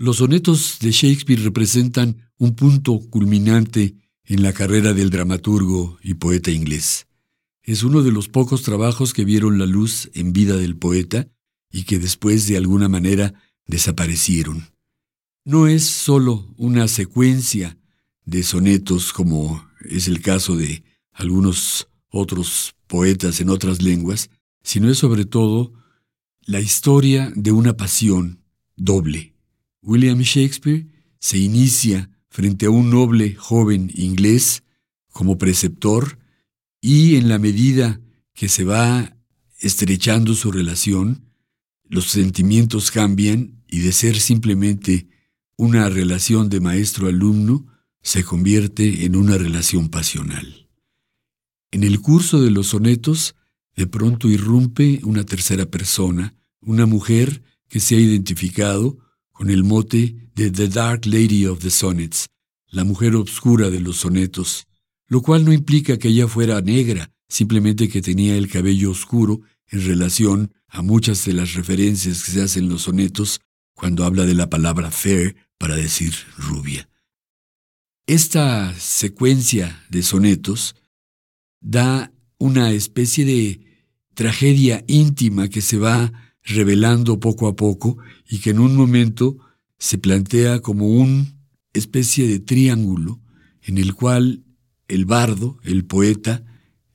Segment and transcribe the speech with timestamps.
[0.00, 6.52] Los sonetos de Shakespeare representan un punto culminante en la carrera del dramaturgo y poeta
[6.52, 7.08] inglés.
[7.64, 11.26] Es uno de los pocos trabajos que vieron la luz en vida del poeta
[11.72, 13.34] y que después de alguna manera
[13.66, 14.68] desaparecieron.
[15.44, 17.76] No es sólo una secuencia
[18.24, 24.30] de sonetos como es el caso de algunos otros poetas en otras lenguas,
[24.62, 25.72] sino es sobre todo
[26.42, 28.44] la historia de una pasión
[28.76, 29.34] doble.
[29.82, 30.86] William Shakespeare
[31.18, 34.62] se inicia frente a un noble joven inglés
[35.10, 36.18] como preceptor
[36.80, 38.00] y en la medida
[38.34, 39.16] que se va
[39.58, 41.32] estrechando su relación,
[41.84, 45.08] los sentimientos cambian y de ser simplemente
[45.56, 47.66] una relación de maestro-alumno
[48.00, 50.68] se convierte en una relación pasional.
[51.72, 53.34] En el curso de los sonetos,
[53.74, 58.98] de pronto irrumpe una tercera persona, una mujer que se ha identificado
[59.38, 62.26] con el mote de The Dark Lady of the Sonnets,
[62.70, 64.66] la mujer obscura de los sonetos,
[65.06, 69.86] lo cual no implica que ella fuera negra, simplemente que tenía el cabello oscuro en
[69.86, 73.40] relación a muchas de las referencias que se hacen en los sonetos
[73.74, 76.88] cuando habla de la palabra fair para decir rubia.
[78.08, 80.74] Esta secuencia de sonetos
[81.60, 83.60] da una especie de
[84.14, 86.12] tragedia íntima que se va
[86.54, 89.38] revelando poco a poco y que en un momento
[89.78, 91.26] se plantea como una
[91.72, 93.20] especie de triángulo
[93.62, 94.44] en el cual
[94.88, 96.44] el bardo, el poeta,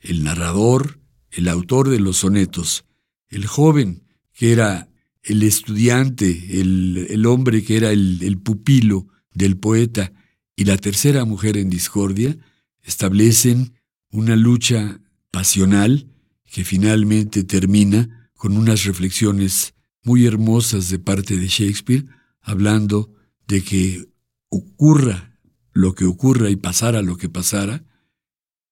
[0.00, 1.00] el narrador,
[1.30, 2.84] el autor de los sonetos,
[3.28, 4.88] el joven que era
[5.22, 10.12] el estudiante, el, hombre que era el, pupilo del poeta
[10.56, 12.36] y la tercera mujer en discordia,
[12.82, 13.74] establecen
[14.10, 15.00] una lucha
[15.30, 16.08] pasional
[16.50, 22.06] que finalmente termina con unas reflexiones muy hermosas de parte de Shakespeare,
[22.40, 23.14] hablando
[23.46, 24.08] de que
[24.48, 25.38] ocurra
[25.72, 27.84] lo que ocurra y pasara lo que pasara,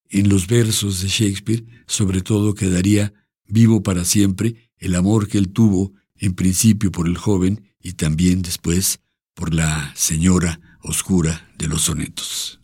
[0.09, 3.13] en los versos de Shakespeare sobre todo quedaría
[3.45, 8.41] vivo para siempre el amor que él tuvo en principio por el joven y también
[8.41, 8.99] después
[9.33, 12.60] por la señora oscura de los sonetos.